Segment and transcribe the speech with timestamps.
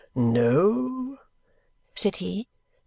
[0.15, 1.19] "No,"
[1.93, 2.47] said he.